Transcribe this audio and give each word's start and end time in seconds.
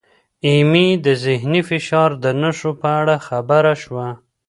ایمي 0.47 0.87
د 1.05 1.07
ذهني 1.25 1.61
فشار 1.69 2.09
د 2.23 2.25
نښو 2.41 2.71
په 2.81 2.87
اړه 2.99 3.15
خبر 3.27 3.63
شوه. 3.83 4.07